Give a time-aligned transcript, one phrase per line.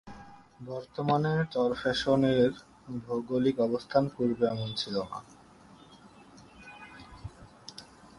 [0.61, 2.51] বর্তমানে চরফ্যাশন এর
[3.01, 5.19] ভৌগোলিক অবস্থান পূর্বে এমন ছিল না।